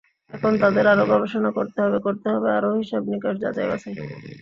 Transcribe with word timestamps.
এখন 0.33 0.53
তাঁদের 0.61 0.85
আরও 0.87 1.03
গবেষণা 1.11 1.49
করতে 1.57 1.79
হবে, 1.83 1.97
করতে 1.99 2.27
হবে 2.33 2.47
আরও 2.57 2.69
হিসাব-নিকাশ, 2.79 3.35
যাচাই-বাছাই। 3.43 3.93